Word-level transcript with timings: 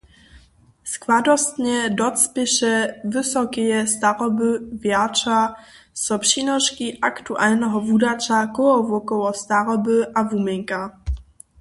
Składnostnje 0.93 1.77
docpěća 2.01 2.71
wysokeje 3.15 3.79
staroby 3.93 4.49
wjerća 4.81 5.39
so 6.03 6.15
přinoški 6.23 6.87
aktualneho 7.09 7.77
wudaća 7.87 8.39
kołowokoło 8.55 9.29
staroby 9.43 9.97
a 10.19 10.19
wuměnka. 10.29 10.81